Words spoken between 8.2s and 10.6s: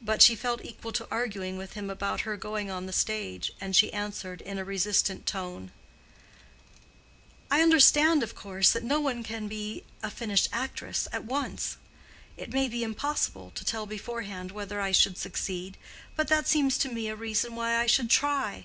of course, that no one can be a finished